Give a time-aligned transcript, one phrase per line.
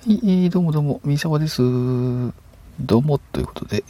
[0.00, 1.60] はい、どうもどうも、みさわです。
[1.60, 3.82] どうも、ということで、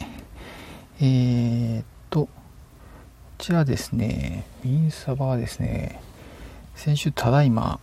[0.99, 2.29] えー、っと、こ
[3.37, 6.01] ちらですね、ミンサバはですね、
[6.73, 7.79] 先週ただいま、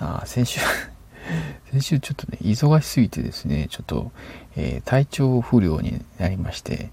[0.00, 0.60] あ、先週
[1.70, 4.10] 先週ちょっとね、忙しすぎてですね、ちょっと、
[4.56, 6.88] えー、体調不良になりまして、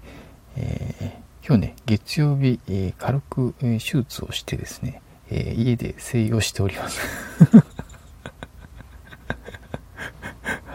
[0.56, 7.00] えー、今日ね、月曜日、え、軽く、え手術をしてですね、え家で静養しております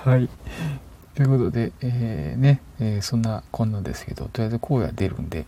[0.10, 0.28] はい。
[1.14, 5.46] ということで、えー、ね、えー、そんなこんなですけど、とりあえず声が出るんで、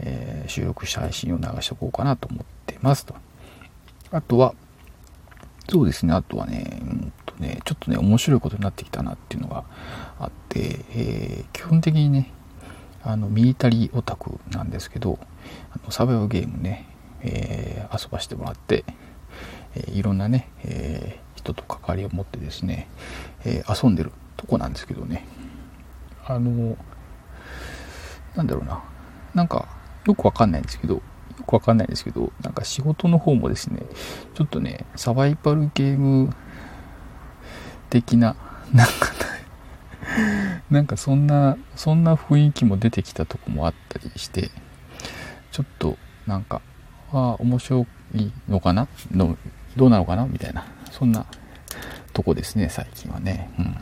[0.00, 3.14] えー、収録した配信を流しておこうかなと思ってますと。
[4.10, 4.54] あとは、
[5.70, 9.64] そうですね、あとはね、うんとね、ちょっとね、面白いことになってきたなっていうのが
[10.20, 12.30] あって、え基本的にね、
[13.02, 15.18] あの、ミリタリーオタクなんですけど、
[15.72, 16.84] あのサバイバルゲームね、
[17.22, 18.84] え遊ばしてもらって、
[19.74, 22.88] えいろんなね、え人と関わりを持ってですね、
[23.44, 25.26] えー、遊んでるとこなんですけどね。
[26.26, 26.76] あの
[28.36, 28.84] なんだろうな。
[29.34, 29.68] なんか
[30.06, 31.02] よくわかんないんですけどよ
[31.46, 33.82] くわかんないんですけどなんか仕事の方もですね
[34.34, 36.34] ちょっとねサバイバルゲーム
[37.88, 38.36] 的な
[38.72, 38.92] なんか
[40.70, 44.50] なんかそんなそんな雰囲気も出てきたとこもあったりして
[45.50, 46.60] ちょっとなんか
[47.12, 48.88] あ面白いのかな？
[49.10, 49.38] の
[49.76, 50.26] どうなのかな？
[50.26, 50.66] みたいな。
[50.90, 51.26] そんな
[52.12, 53.50] とこですね、最近はね。
[53.58, 53.76] うん。